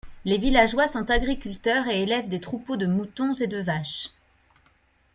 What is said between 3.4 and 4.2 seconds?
de vaches.